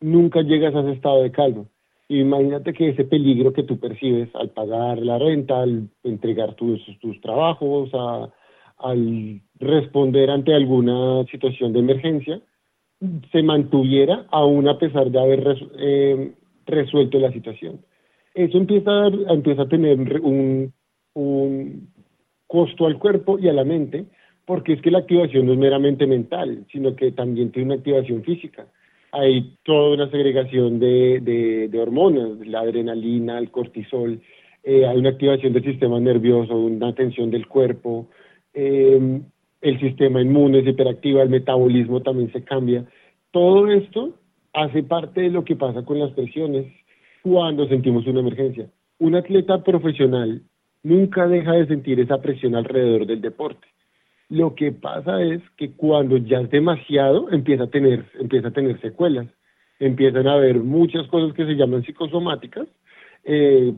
nunca 0.00 0.42
llegas 0.42 0.74
a 0.74 0.80
ese 0.80 0.92
estado 0.92 1.22
de 1.22 1.30
calma. 1.30 1.64
Imagínate 2.08 2.72
que 2.72 2.88
ese 2.88 3.04
peligro 3.04 3.52
que 3.52 3.62
tú 3.62 3.78
percibes 3.78 4.34
al 4.34 4.50
pagar 4.50 4.98
la 4.98 5.18
renta, 5.18 5.62
al 5.62 5.88
entregar 6.02 6.54
tus, 6.54 6.80
tus 7.00 7.20
trabajos, 7.20 7.90
al 8.78 9.40
responder 9.60 10.30
ante 10.30 10.52
alguna 10.52 11.24
situación 11.30 11.72
de 11.72 11.78
emergencia, 11.78 12.40
se 13.30 13.42
mantuviera 13.42 14.26
aún 14.30 14.68
a 14.68 14.78
pesar 14.78 15.10
de 15.10 15.20
haber 15.20 15.56
eh, 15.78 16.32
resuelto 16.66 17.18
la 17.18 17.32
situación. 17.32 17.80
Eso 18.34 18.58
empieza 18.58 18.90
a, 18.90 19.06
empieza 19.08 19.62
a 19.62 19.68
tener 19.68 20.20
un, 20.20 20.72
un 21.14 21.88
costo 22.46 22.86
al 22.86 22.98
cuerpo 22.98 23.38
y 23.38 23.48
a 23.48 23.52
la 23.52 23.64
mente 23.64 24.06
porque 24.46 24.74
es 24.74 24.82
que 24.82 24.90
la 24.90 24.98
activación 24.98 25.46
no 25.46 25.52
es 25.52 25.58
meramente 25.58 26.06
mental, 26.06 26.64
sino 26.72 26.96
que 26.96 27.12
también 27.12 27.50
tiene 27.50 27.66
una 27.66 27.74
activación 27.76 28.22
física. 28.24 28.66
Hay 29.12 29.56
toda 29.64 29.94
una 29.94 30.10
segregación 30.10 30.78
de, 30.78 31.68
de, 31.70 31.78
hormonas, 31.78 32.38
la 32.46 32.60
adrenalina, 32.60 33.38
el 33.38 33.50
cortisol, 33.50 34.20
eh, 34.62 34.86
hay 34.86 34.98
una 34.98 35.10
activación 35.10 35.52
del 35.52 35.64
sistema 35.64 35.98
nervioso, 35.98 36.56
una 36.56 36.94
tensión 36.94 37.30
del 37.30 37.46
cuerpo, 37.48 38.08
em, 38.52 39.22
el 39.60 39.80
sistema 39.80 40.20
inmune 40.20 40.62
se 40.62 40.70
hiperactiva, 40.70 41.22
el 41.22 41.28
metabolismo 41.28 42.02
también 42.02 42.32
se 42.32 42.44
cambia. 42.44 42.84
Todo 43.30 43.68
esto 43.70 44.14
hace 44.52 44.82
parte 44.82 45.22
de 45.22 45.30
lo 45.30 45.44
que 45.44 45.56
pasa 45.56 45.84
con 45.84 45.98
las 45.98 46.12
presiones 46.12 46.66
cuando 47.22 47.68
sentimos 47.68 48.06
una 48.06 48.20
emergencia. 48.20 48.68
Un 48.98 49.14
atleta 49.14 49.62
profesional 49.62 50.42
nunca 50.82 51.26
deja 51.26 51.52
de 51.52 51.66
sentir 51.66 52.00
esa 52.00 52.20
presión 52.20 52.54
alrededor 52.54 53.06
del 53.06 53.20
deporte. 53.20 53.66
Lo 54.30 54.54
que 54.54 54.70
pasa 54.70 55.20
es 55.22 55.42
que 55.56 55.72
cuando 55.72 56.16
ya 56.16 56.40
es 56.40 56.50
demasiado, 56.50 57.30
empieza 57.30 57.64
a 57.64 57.66
tener, 57.66 58.06
empieza 58.18 58.48
a 58.48 58.52
tener 58.52 58.80
secuelas. 58.80 59.26
Empiezan 59.80 60.28
a 60.28 60.34
haber 60.34 60.60
muchas 60.60 61.08
cosas 61.08 61.34
que 61.34 61.44
se 61.44 61.54
llaman 61.56 61.84
psicosomáticas, 61.84 62.68
eh, 63.24 63.74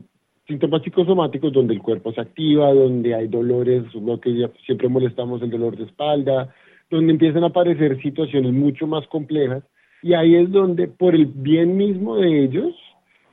síntomas 0.47 0.83
psicosomáticos 0.83 1.51
donde 1.51 1.73
el 1.73 1.81
cuerpo 1.81 2.13
se 2.13 2.21
activa, 2.21 2.71
donde 2.71 3.15
hay 3.15 3.27
dolores, 3.27 3.83
lo 3.95 4.19
que 4.19 4.37
ya 4.37 4.51
siempre 4.65 4.89
molestamos, 4.89 5.41
el 5.41 5.49
dolor 5.49 5.75
de 5.75 5.85
espalda, 5.85 6.53
donde 6.91 7.13
empiezan 7.13 7.43
a 7.43 7.47
aparecer 7.47 7.99
situaciones 8.01 8.53
mucho 8.53 8.85
más 8.85 9.07
complejas 9.07 9.63
y 10.03 10.13
ahí 10.13 10.35
es 10.35 10.51
donde 10.51 10.87
por 10.87 11.15
el 11.15 11.25
bien 11.25 11.77
mismo 11.77 12.17
de 12.17 12.43
ellos 12.43 12.75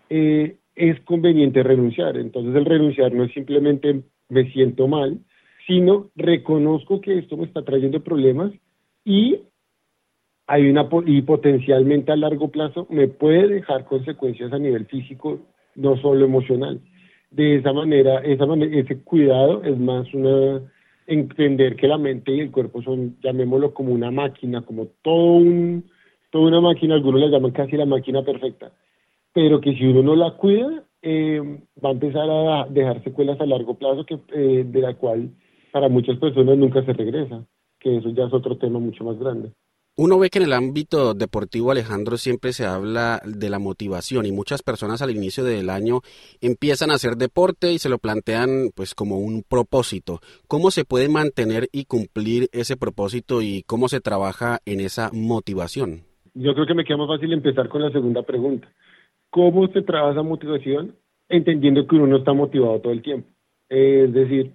eh, 0.08 0.56
es 0.74 0.98
conveniente 1.00 1.62
renunciar. 1.62 2.16
Entonces 2.16 2.54
el 2.54 2.64
renunciar 2.64 3.12
no 3.12 3.24
es 3.24 3.32
simplemente 3.32 4.04
me 4.30 4.50
siento 4.52 4.88
mal, 4.88 5.18
sino 5.66 6.10
reconozco 6.16 7.00
que 7.00 7.18
esto 7.18 7.36
me 7.36 7.44
está 7.44 7.62
trayendo 7.64 8.00
problemas 8.00 8.52
y 9.04 9.38
hay 10.46 10.68
una 10.68 10.88
y 11.06 11.22
potencialmente 11.22 12.12
a 12.12 12.16
largo 12.16 12.48
plazo 12.48 12.86
me 12.90 13.08
puede 13.08 13.48
dejar 13.48 13.84
consecuencias 13.84 14.52
a 14.52 14.58
nivel 14.58 14.86
físico, 14.86 15.40
no 15.76 15.96
solo 15.98 16.24
emocional. 16.24 16.80
De 17.30 17.56
esa 17.56 17.72
manera, 17.72 18.18
esa 18.18 18.44
ese 18.54 19.02
cuidado 19.02 19.62
es 19.62 19.78
más 19.78 20.12
una 20.12 20.60
entender 21.06 21.76
que 21.76 21.86
la 21.86 21.98
mente 21.98 22.32
y 22.32 22.40
el 22.40 22.50
cuerpo 22.50 22.82
son, 22.82 23.16
llamémoslo 23.22 23.72
como 23.72 23.92
una 23.92 24.10
máquina, 24.10 24.62
como 24.62 24.86
todo 25.02 25.34
un, 25.34 25.84
toda 26.30 26.48
una 26.48 26.60
máquina, 26.60 26.94
algunos 26.94 27.20
la 27.20 27.28
llaman 27.28 27.52
casi 27.52 27.76
la 27.76 27.86
máquina 27.86 28.22
perfecta 28.22 28.72
pero 29.32 29.60
que 29.60 29.74
si 29.74 29.84
uno 29.84 30.02
no 30.02 30.16
la 30.16 30.32
cuida, 30.32 30.84
eh, 31.02 31.40
va 31.82 31.90
a 31.90 31.92
empezar 31.92 32.28
a 32.28 32.66
dejar 32.68 33.02
secuelas 33.04 33.40
a 33.40 33.46
largo 33.46 33.74
plazo 33.74 34.04
que, 34.04 34.18
eh, 34.34 34.64
de 34.66 34.80
la 34.80 34.94
cual 34.94 35.30
para 35.72 35.88
muchas 35.88 36.18
personas 36.18 36.56
nunca 36.58 36.84
se 36.84 36.92
regresa, 36.92 37.44
que 37.78 37.96
eso 37.96 38.10
ya 38.10 38.24
es 38.24 38.32
otro 38.32 38.56
tema 38.58 38.78
mucho 38.78 39.04
más 39.04 39.18
grande. 39.18 39.52
Uno 39.96 40.18
ve 40.18 40.30
que 40.30 40.38
en 40.38 40.44
el 40.44 40.54
ámbito 40.54 41.12
deportivo, 41.12 41.70
Alejandro, 41.70 42.16
siempre 42.16 42.52
se 42.52 42.64
habla 42.64 43.20
de 43.26 43.50
la 43.50 43.58
motivación 43.58 44.24
y 44.24 44.32
muchas 44.32 44.62
personas 44.62 45.02
al 45.02 45.10
inicio 45.10 45.44
del 45.44 45.68
año 45.68 46.00
empiezan 46.40 46.90
a 46.90 46.94
hacer 46.94 47.16
deporte 47.16 47.72
y 47.72 47.78
se 47.78 47.90
lo 47.90 47.98
plantean 47.98 48.70
pues 48.74 48.94
como 48.94 49.18
un 49.18 49.42
propósito. 49.42 50.20
¿Cómo 50.48 50.70
se 50.70 50.86
puede 50.86 51.10
mantener 51.10 51.68
y 51.70 51.84
cumplir 51.84 52.48
ese 52.52 52.78
propósito 52.78 53.42
y 53.42 53.62
cómo 53.66 53.88
se 53.88 54.00
trabaja 54.00 54.60
en 54.64 54.80
esa 54.80 55.10
motivación? 55.12 56.04
Yo 56.32 56.54
creo 56.54 56.66
que 56.66 56.74
me 56.74 56.84
queda 56.84 56.96
más 56.96 57.08
fácil 57.08 57.32
empezar 57.34 57.68
con 57.68 57.82
la 57.82 57.90
segunda 57.90 58.22
pregunta. 58.22 58.72
¿Cómo 59.28 59.68
se 59.68 59.82
trabaja 59.82 60.12
esa 60.12 60.22
motivación? 60.22 60.94
Entendiendo 61.28 61.86
que 61.86 61.96
uno 61.96 62.06
no 62.06 62.16
está 62.16 62.32
motivado 62.32 62.80
todo 62.80 62.92
el 62.92 63.02
tiempo. 63.02 63.28
Es 63.68 64.12
decir, 64.14 64.54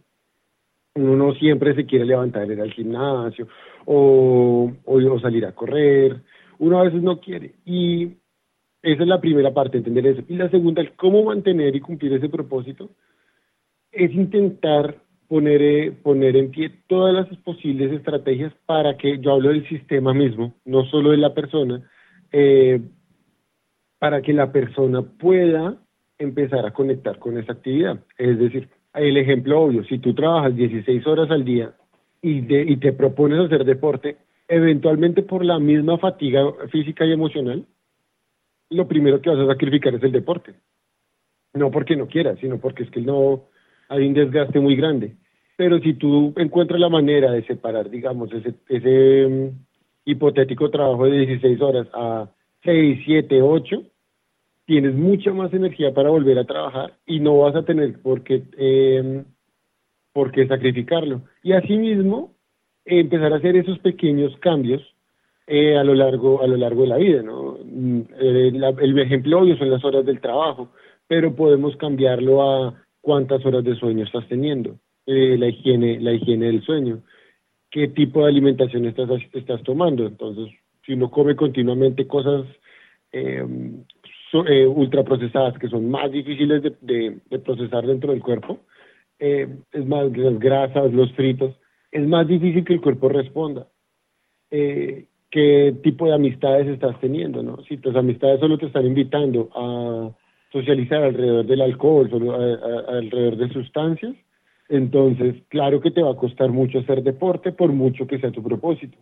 uno 0.95 1.15
no 1.15 1.33
siempre 1.35 1.75
se 1.75 1.85
quiere 1.85 2.05
levantar, 2.05 2.49
ir 2.49 2.61
al 2.61 2.71
gimnasio 2.71 3.47
o, 3.85 4.71
o, 4.85 5.19
salir 5.19 5.45
a 5.45 5.51
correr. 5.51 6.21
Uno 6.57 6.79
a 6.79 6.83
veces 6.83 7.03
no 7.03 7.19
quiere. 7.19 7.55
Y 7.65 8.13
esa 8.81 9.03
es 9.03 9.07
la 9.07 9.19
primera 9.19 9.53
parte, 9.53 9.77
entender 9.77 10.07
eso. 10.07 10.23
Y 10.27 10.35
la 10.35 10.49
segunda, 10.49 10.81
el 10.81 10.93
cómo 10.93 11.23
mantener 11.23 11.75
y 11.75 11.81
cumplir 11.81 12.13
ese 12.13 12.29
propósito, 12.29 12.91
es 13.91 14.13
intentar 14.13 15.01
poner, 15.27 15.61
eh, 15.61 15.91
poner 15.91 16.37
en 16.37 16.51
pie 16.51 16.71
todas 16.87 17.13
las 17.13 17.27
posibles 17.39 17.91
estrategias 17.91 18.53
para 18.65 18.95
que, 18.95 19.19
yo 19.19 19.33
hablo 19.33 19.49
del 19.49 19.67
sistema 19.67 20.13
mismo, 20.13 20.53
no 20.63 20.85
solo 20.85 21.11
de 21.11 21.17
la 21.17 21.33
persona, 21.33 21.81
eh, 22.31 22.79
para 23.99 24.21
que 24.21 24.33
la 24.33 24.51
persona 24.51 25.01
pueda 25.01 25.77
empezar 26.17 26.65
a 26.65 26.71
conectar 26.71 27.19
con 27.19 27.37
esa 27.37 27.53
actividad. 27.53 27.99
Es 28.17 28.39
decir, 28.39 28.69
el 28.95 29.17
ejemplo 29.17 29.61
obvio, 29.61 29.83
si 29.85 29.99
tú 29.99 30.13
trabajas 30.13 30.55
16 30.55 31.05
horas 31.07 31.29
al 31.31 31.43
día 31.43 31.73
y, 32.21 32.53
y 32.55 32.77
te 32.77 32.93
propones 32.93 33.39
hacer 33.39 33.65
deporte, 33.65 34.17
eventualmente 34.47 35.23
por 35.23 35.43
la 35.43 35.59
misma 35.59 35.97
fatiga 35.97 36.43
física 36.71 37.05
y 37.05 37.11
emocional, 37.11 37.65
lo 38.69 38.87
primero 38.87 39.21
que 39.21 39.29
vas 39.29 39.39
a 39.39 39.47
sacrificar 39.47 39.95
es 39.95 40.03
el 40.03 40.11
deporte. 40.11 40.53
No 41.53 41.71
porque 41.71 41.95
no 41.95 42.07
quieras, 42.07 42.37
sino 42.39 42.59
porque 42.59 42.83
es 42.83 42.91
que 42.91 43.01
no 43.01 43.45
hay 43.89 44.07
un 44.07 44.13
desgaste 44.13 44.59
muy 44.59 44.75
grande. 44.75 45.15
Pero 45.57 45.79
si 45.79 45.93
tú 45.93 46.33
encuentras 46.35 46.79
la 46.79 46.89
manera 46.89 47.31
de 47.31 47.45
separar, 47.45 47.89
digamos, 47.89 48.31
ese, 48.33 48.55
ese 48.67 49.27
mm, 49.27 49.49
hipotético 50.05 50.69
trabajo 50.69 51.05
de 51.05 51.19
16 51.25 51.61
horas 51.61 51.87
a 51.93 52.29
6, 52.63 53.03
7, 53.05 53.41
8, 53.41 53.83
tienes 54.65 54.95
mucha 54.95 55.31
más 55.31 55.53
energía 55.53 55.93
para 55.93 56.09
volver 56.09 56.37
a 56.39 56.45
trabajar 56.45 56.93
y 57.05 57.19
no 57.19 57.37
vas 57.39 57.55
a 57.55 57.63
tener 57.63 57.99
eh, 58.57 59.23
por 60.13 60.31
qué 60.31 60.47
sacrificarlo. 60.47 61.21
Y 61.43 61.53
asimismo, 61.53 62.33
empezar 62.85 63.33
a 63.33 63.37
hacer 63.37 63.55
esos 63.55 63.79
pequeños 63.79 64.35
cambios 64.39 64.81
eh, 65.47 65.77
a 65.77 65.83
lo 65.83 65.93
largo 65.93 66.41
a 66.41 66.47
lo 66.47 66.57
largo 66.57 66.83
de 66.83 66.87
la 66.87 66.97
vida, 66.97 67.21
¿no? 67.21 67.57
Mm, 67.63 68.01
eh, 68.19 68.51
el 68.81 68.99
ejemplo 68.99 69.39
obvio 69.39 69.57
son 69.57 69.69
las 69.69 69.83
horas 69.83 70.05
del 70.05 70.19
trabajo, 70.19 70.69
pero 71.07 71.35
podemos 71.35 71.75
cambiarlo 71.77 72.41
a 72.41 72.83
cuántas 73.01 73.45
horas 73.45 73.63
de 73.63 73.75
sueño 73.75 74.05
estás 74.05 74.27
teniendo, 74.27 74.79
eh, 75.05 75.37
la 75.37 75.47
higiene 75.47 75.99
la 75.99 76.13
higiene 76.13 76.47
del 76.47 76.63
sueño, 76.63 77.01
qué 77.69 77.89
tipo 77.89 78.21
de 78.21 78.29
alimentación 78.29 78.85
estás 78.85 79.09
estás 79.33 79.61
tomando. 79.63 80.07
Entonces, 80.07 80.51
si 80.83 80.93
uno 80.93 81.11
come 81.11 81.35
continuamente 81.35 82.07
cosas 82.07 82.45
eh, 83.11 83.45
eh, 84.33 84.65
ultraprocesadas 84.65 85.57
que 85.59 85.69
son 85.69 85.89
más 85.89 86.11
difíciles 86.11 86.61
de, 86.81 87.17
procesar 87.43 87.85
dentro 87.85 88.11
del 88.11 88.21
cuerpo, 88.21 88.59
eh, 89.19 89.47
es 89.71 89.85
más, 89.85 90.15
las 90.17 90.39
grasas, 90.39 90.91
los 90.91 91.11
fritos, 91.13 91.55
es 91.91 92.05
más 92.07 92.27
difícil 92.27 92.65
que 92.65 92.73
el 92.73 92.81
cuerpo 92.81 93.09
responda. 93.09 93.67
Eh, 94.51 95.05
¿Qué 95.31 95.75
tipo 95.83 96.07
de 96.07 96.15
amistades 96.15 96.67
estás 96.67 96.99
teniendo? 96.99 97.43
¿no? 97.43 97.61
Si 97.63 97.77
tus 97.77 97.95
amistades 97.95 98.39
solo 98.39 98.57
te 98.57 98.67
están 98.67 98.85
invitando 98.85 99.49
a 99.53 100.11
socializar 100.51 101.03
alrededor 101.03 101.45
del 101.45 101.61
alcohol, 101.61 102.09
solo 102.09 102.35
alrededor 102.35 103.35
de 103.37 103.49
sustancias, 103.49 104.15
entonces 104.69 105.35
claro 105.49 105.81
que 105.81 105.91
te 105.91 106.01
va 106.01 106.11
a 106.11 106.17
costar 106.17 106.49
mucho 106.49 106.79
hacer 106.79 107.03
deporte 107.03 107.51
por 107.51 107.71
mucho 107.71 108.07
que 108.07 108.19
sea 108.19 108.31
tu 108.31 108.41
propósito. 108.41 108.97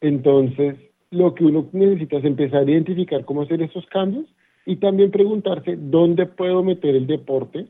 Entonces, 0.00 0.76
lo 1.10 1.34
que 1.34 1.44
uno 1.44 1.68
necesita 1.72 2.16
es 2.16 2.24
empezar 2.24 2.66
a 2.66 2.70
identificar 2.70 3.24
cómo 3.24 3.42
hacer 3.42 3.62
esos 3.62 3.86
cambios 3.86 4.26
y 4.66 4.76
también 4.76 5.10
preguntarse 5.10 5.76
dónde 5.76 6.26
puedo 6.26 6.62
meter 6.62 6.94
el 6.94 7.06
deporte 7.06 7.66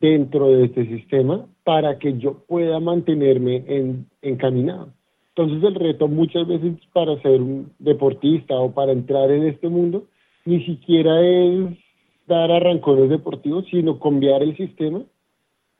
dentro 0.00 0.48
de 0.48 0.64
este 0.64 0.86
sistema 0.86 1.46
para 1.64 1.98
que 1.98 2.18
yo 2.18 2.44
pueda 2.46 2.80
mantenerme 2.80 3.64
en, 3.66 4.06
encaminado. 4.22 4.92
Entonces 5.34 5.62
el 5.62 5.74
reto 5.74 6.08
muchas 6.08 6.46
veces 6.46 6.74
para 6.92 7.20
ser 7.22 7.40
un 7.40 7.72
deportista 7.78 8.54
o 8.54 8.72
para 8.72 8.92
entrar 8.92 9.30
en 9.30 9.44
este 9.44 9.68
mundo 9.68 10.04
ni 10.44 10.64
siquiera 10.64 11.20
es 11.20 11.78
dar 12.26 12.50
arrancones 12.50 13.10
deportivos, 13.10 13.66
sino 13.70 13.98
cambiar 13.98 14.42
el 14.42 14.56
sistema 14.56 15.02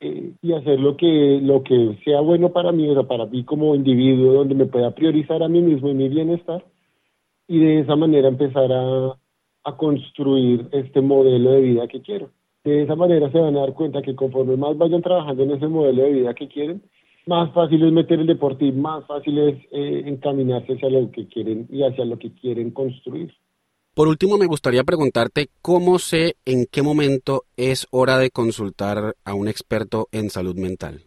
eh, 0.01 0.33
y 0.43 0.53
hacer 0.53 0.81
lo 0.81 0.97
que, 0.97 1.41
lo 1.43 1.63
que 1.63 1.99
sea 2.05 2.21
bueno 2.21 2.51
para 2.51 2.73
mí, 2.73 2.89
o 2.89 2.95
sea, 2.95 3.05
para 3.05 3.27
mí 3.27 3.45
como 3.45 3.75
individuo, 3.75 4.33
donde 4.33 4.55
me 4.55 4.67
pueda 4.67 4.95
priorizar 4.95 5.43
a 5.43 5.49
mí 5.49 5.61
mismo 5.61 5.89
y 5.89 5.95
mi 5.95 6.09
bienestar, 6.09 6.65
y 7.47 7.59
de 7.59 7.81
esa 7.81 7.97
manera 7.97 8.29
empezar 8.29 8.71
a, 8.73 9.17
a 9.65 9.77
construir 9.77 10.69
este 10.73 11.01
modelo 11.01 11.53
de 11.53 11.61
vida 11.61 11.89
que 11.89 12.03
quiero. 12.03 12.31
De 12.65 12.83
esa 12.83 12.95
manera 12.95 13.31
se 13.31 13.39
van 13.39 13.57
a 13.57 13.61
dar 13.61 13.75
cuenta 13.75 14.03
que 14.03 14.15
conforme 14.15 14.57
más 14.57 14.77
vayan 14.77 15.03
trabajando 15.03 15.43
en 15.43 15.53
ese 15.53 15.67
modelo 15.67 16.03
de 16.03 16.13
vida 16.13 16.35
que 16.35 16.49
quieren, 16.49 16.83
más 17.27 17.53
fácil 17.53 17.85
es 17.85 17.93
meter 17.93 18.21
el 18.21 18.27
deporte 18.27 18.65
y 18.67 18.73
más 18.73 19.07
fácil 19.07 19.39
es 19.39 19.59
eh, 19.71 20.03
encaminarse 20.07 20.75
hacia 20.75 20.91
lo 20.91 21.11
que 21.11 21.27
quieren 21.29 21.67
y 21.71 21.83
hacia 21.83 22.05
lo 22.05 22.19
que 22.19 22.33
quieren 22.33 22.71
construir. 22.71 23.33
Por 23.95 24.09
último, 24.09 24.39
me 24.39 24.47
gustaría 24.47 24.85
preguntarte 24.85 25.49
cómo 25.61 25.99
sé 25.99 26.37
en 26.45 26.67
qué 26.71 26.83
momento 26.83 27.43
es 27.57 27.87
hora 27.91 28.19
de 28.19 28.31
consultar 28.31 29.15
a 29.25 29.35
un 29.35 29.49
experto 29.49 30.09
en 30.13 30.31
salud 30.31 30.57
mental. 30.57 31.01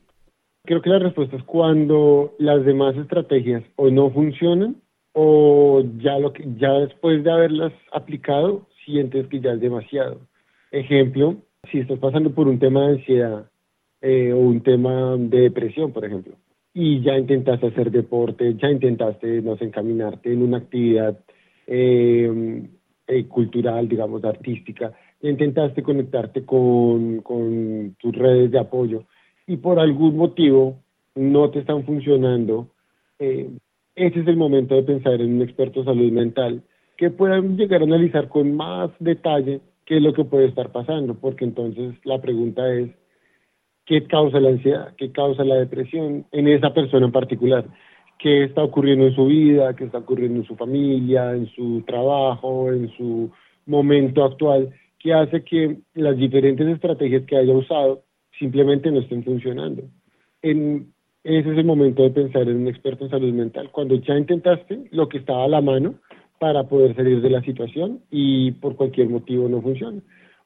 Creo 0.66 0.82
que 0.82 0.90
la 0.90 1.00
respuesta 1.00 1.36
es 1.36 1.44
cuando 1.44 2.36
las 2.40 2.64
demás 2.66 2.96
estrategias 2.96 3.64
o 3.76 3.90
no 3.90 4.12
funcionan 4.12 4.83
o 5.14 5.84
ya 6.00 6.20
lo 6.20 6.34
que 6.34 6.44
ya 6.58 6.72
después 6.74 7.24
de 7.24 7.32
haberlas 7.32 7.74
aplicado 7.92 8.68
sientes 8.86 9.28
que 9.28 9.40
ya 9.40 9.54
es 9.54 9.62
demasiado. 9.62 10.22
Ejemplo, 10.72 11.38
si 11.72 11.80
estás 11.80 12.00
pasando 12.00 12.32
por 12.32 12.48
un 12.48 12.60
tema 12.60 12.88
de 12.88 12.94
ansiedad 12.98 13.50
eh, 14.02 14.34
o 14.34 14.38
un 14.38 14.62
tema 14.62 15.16
de 15.18 15.42
depresión, 15.42 15.92
por 15.92 16.06
ejemplo, 16.06 16.36
y 16.74 17.02
ya 17.02 17.18
intentaste 17.18 17.68
hacer 17.68 17.92
deporte, 17.92 18.56
ya 18.56 18.70
intentaste, 18.70 19.42
no 19.42 19.56
encaminarte 19.60 20.34
en 20.34 20.42
una 20.42 20.58
actividad 20.58 21.18
eh, 21.68 22.64
eh, 23.08 23.28
cultural, 23.28 23.88
digamos, 23.88 24.24
artística, 24.24 24.92
ya 25.22 25.30
intentaste 25.30 25.84
conectarte 25.84 26.46
con, 26.46 27.22
tus 28.00 28.16
redes 28.16 28.52
de 28.52 28.60
apoyo 28.60 29.04
y 29.46 29.58
por 29.58 29.80
algún 29.80 30.18
motivo 30.18 30.80
no 31.16 31.50
te 31.52 31.60
están 31.60 31.86
funcionando, 31.86 32.70
eh, 33.20 33.50
ese 33.96 34.20
es 34.20 34.28
el 34.28 34.38
momento 34.38 34.76
de 34.76 34.84
pensar 34.84 35.22
en 35.22 35.36
un 35.36 35.42
experto 35.42 35.80
de 35.80 35.86
salud 35.86 36.12
mental 36.12 36.64
que 36.98 37.10
pueda 37.10 37.40
llegar 37.40 37.82
a 37.82 37.86
analizar 37.86 38.30
con 38.30 38.56
más 38.56 38.92
detalle 39.00 39.62
qué 39.86 39.98
es 39.98 40.04
lo 40.04 40.14
que 40.14 40.24
puede 40.24 40.46
estar 40.46 40.72
pasando, 40.72 41.16
porque 41.16 41.46
entonces 41.46 41.96
la 42.04 42.22
pregunta 42.22 42.74
es, 42.74 42.90
¿qué 43.86 44.06
causa 44.06 44.40
la 44.40 44.50
ansiedad? 44.50 44.94
¿Qué 44.98 45.12
causa 45.12 45.44
la 45.44 45.56
depresión 45.56 46.26
en 46.32 46.48
esa 46.48 46.74
persona 46.74 47.08
en 47.08 47.12
particular? 47.12 47.66
¿Qué 48.20 48.44
está 48.44 48.64
ocurriendo 48.64 49.08
en 49.08 49.16
su 49.16 49.26
vida? 49.26 49.76
¿Qué 49.76 49.86
está 49.86 49.98
ocurriendo 49.98 50.40
en 50.40 50.46
su 50.46 50.56
familia, 50.56 51.34
en 51.34 51.48
su 51.48 51.84
trabajo, 51.86 52.72
en 52.72 52.90
su 52.96 53.32
momento 53.66 54.24
actual? 54.24 54.74
que 55.04 55.14
hace 55.14 55.44
que 55.44 55.80
las 55.96 56.18
diferentes 56.18 56.66
estrategias 56.66 57.24
que 57.26 57.36
haya 57.36 57.54
usado 57.54 58.04
simplemente 58.40 58.90
no 58.90 59.02
estén 59.02 59.24
funcionando. 59.24 59.84
En, 60.42 60.94
ese 61.24 61.52
es 61.52 61.58
el 61.58 61.66
momento 61.66 62.04
de 62.04 62.12
pensar 62.12 62.44
en 62.44 62.58
un 62.58 62.68
experto 62.68 63.06
en 63.06 63.12
salud 63.12 63.34
mental. 63.34 63.70
Cuando 63.72 63.96
ya 63.96 64.18
intentaste 64.18 64.88
lo 64.92 65.08
que 65.08 65.20
estaba 65.20 65.46
a 65.46 65.48
la 65.48 65.62
mano, 65.62 65.96
para 66.44 66.64
poder 66.66 66.94
salir 66.94 67.22
de 67.22 67.30
la 67.30 67.42
situación 67.42 68.02
y 68.12 68.52
por 68.52 68.76
cualquier 68.76 69.08
motivo 69.08 69.48
no 69.48 69.62
funciona. 69.62 70.02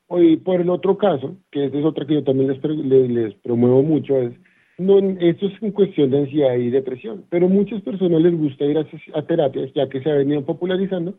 Hoy, 0.06 0.38
por 0.38 0.62
el 0.62 0.70
otro 0.70 0.96
caso, 0.96 1.38
que 1.50 1.66
esta 1.66 1.80
es 1.80 1.86
otra 1.86 2.06
que 2.06 2.14
yo 2.14 2.24
también 2.24 2.50
les, 2.50 3.10
les, 3.10 3.34
promuevo 3.36 3.82
mucho, 3.82 4.16
es, 4.16 4.32
no, 4.78 5.00
esto 5.00 5.48
es 5.48 5.54
en 5.60 5.72
cuestión 5.72 6.12
de 6.12 6.20
ansiedad 6.20 6.54
y 6.54 6.70
depresión, 6.70 7.26
pero 7.32 7.50
muchas 7.50 7.82
personas 7.82 8.22
les 8.22 8.38
gusta 8.38 8.66
ir 8.66 8.78
a, 8.78 9.22
terapias, 9.24 9.74
ya 9.74 9.90
que 9.90 10.00
se 10.04 10.12
ha 10.12 10.14
venido 10.14 10.46
popularizando, 10.46 11.16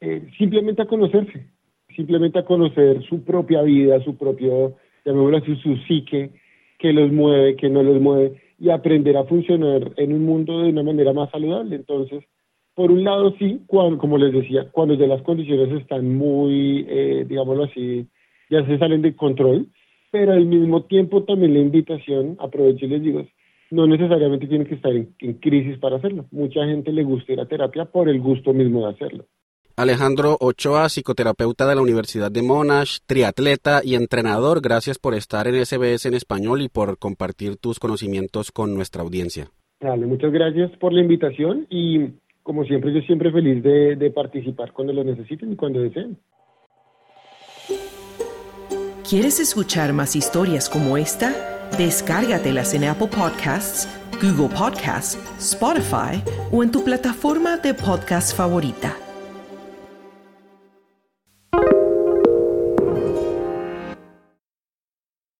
eh, 0.00 0.28
simplemente 0.36 0.82
a 0.82 0.86
conocerse, 0.86 1.46
simplemente 1.94 2.40
a 2.40 2.44
conocer 2.44 3.04
su 3.04 3.22
propia 3.22 3.62
vida, 3.62 4.02
su 4.02 4.16
propio, 4.16 4.78
llamémoslo 5.04 5.36
así, 5.36 5.54
su 5.62 5.76
psique, 5.86 6.32
que 6.80 6.92
los 6.92 7.12
mueve, 7.12 7.54
que 7.54 7.70
no 7.70 7.84
los 7.84 8.00
mueve, 8.00 8.41
y 8.62 8.70
aprender 8.70 9.16
a 9.16 9.24
funcionar 9.24 9.90
en 9.96 10.12
un 10.12 10.24
mundo 10.24 10.60
de 10.60 10.68
una 10.68 10.84
manera 10.84 11.12
más 11.12 11.28
saludable. 11.32 11.74
Entonces, 11.74 12.22
por 12.76 12.92
un 12.92 13.02
lado, 13.02 13.34
sí, 13.36 13.60
cuando, 13.66 13.98
como 13.98 14.16
les 14.16 14.32
decía, 14.32 14.68
cuando 14.70 14.94
ya 14.94 15.08
las 15.08 15.20
condiciones 15.22 15.80
están 15.80 16.14
muy, 16.14 16.86
eh, 16.88 17.26
digámoslo 17.28 17.64
así, 17.64 18.06
ya 18.50 18.64
se 18.64 18.78
salen 18.78 19.02
de 19.02 19.16
control, 19.16 19.66
pero 20.12 20.30
al 20.30 20.46
mismo 20.46 20.84
tiempo 20.84 21.24
también 21.24 21.54
la 21.54 21.58
invitación, 21.58 22.36
aprovecho 22.38 22.84
y 22.84 22.88
les 22.90 23.02
digo, 23.02 23.26
no 23.72 23.88
necesariamente 23.88 24.46
tienen 24.46 24.68
que 24.68 24.76
estar 24.76 24.92
en, 24.92 25.12
en 25.18 25.32
crisis 25.34 25.76
para 25.78 25.96
hacerlo. 25.96 26.26
Mucha 26.30 26.64
gente 26.64 26.92
le 26.92 27.02
gusta 27.02 27.32
ir 27.32 27.40
a 27.40 27.48
terapia 27.48 27.86
por 27.86 28.08
el 28.08 28.20
gusto 28.20 28.52
mismo 28.52 28.86
de 28.86 28.92
hacerlo. 28.92 29.24
Alejandro 29.76 30.36
Ochoa, 30.40 30.88
psicoterapeuta 30.88 31.66
de 31.66 31.74
la 31.74 31.82
Universidad 31.82 32.30
de 32.30 32.42
Monash, 32.42 32.98
triatleta 33.06 33.80
y 33.84 33.94
entrenador, 33.94 34.60
gracias 34.60 34.98
por 34.98 35.14
estar 35.14 35.46
en 35.46 35.64
SBS 35.64 36.06
en 36.06 36.14
español 36.14 36.62
y 36.62 36.68
por 36.68 36.98
compartir 36.98 37.56
tus 37.56 37.78
conocimientos 37.78 38.52
con 38.52 38.74
nuestra 38.74 39.02
audiencia. 39.02 39.48
Dale, 39.80 40.06
muchas 40.06 40.32
gracias 40.32 40.70
por 40.78 40.92
la 40.92 41.00
invitación 41.00 41.66
y 41.70 42.10
como 42.42 42.64
siempre, 42.64 42.92
yo 42.92 43.00
siempre 43.02 43.30
feliz 43.30 43.62
de, 43.62 43.96
de 43.96 44.10
participar 44.10 44.72
cuando 44.72 44.92
lo 44.92 45.04
necesiten 45.04 45.52
y 45.52 45.56
cuando 45.56 45.80
deseen. 45.80 46.18
¿Quieres 49.08 49.40
escuchar 49.40 49.92
más 49.92 50.16
historias 50.16 50.68
como 50.68 50.96
esta? 50.96 51.68
Descárgatelas 51.76 52.74
en 52.74 52.84
Apple 52.84 53.08
Podcasts, 53.08 53.88
Google 54.20 54.54
Podcasts, 54.56 55.18
Spotify 55.38 56.22
o 56.50 56.62
en 56.62 56.70
tu 56.70 56.84
plataforma 56.84 57.56
de 57.56 57.74
podcast 57.74 58.36
favorita. 58.36 59.01